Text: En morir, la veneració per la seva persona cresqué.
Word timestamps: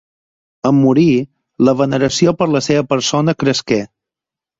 En 0.69 0.77
morir, 0.85 1.09
la 1.67 1.75
veneració 1.81 2.33
per 2.39 2.47
la 2.53 2.61
seva 2.69 2.87
persona 2.95 3.37
cresqué. 3.45 3.79